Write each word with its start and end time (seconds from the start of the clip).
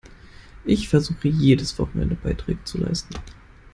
Ich 0.65 0.89
versuche, 0.89 1.27
jedes 1.27 1.77
Wochenende 1.77 2.15
Beiträge 2.15 2.63
zu 2.63 2.79
leisten. 2.79 3.13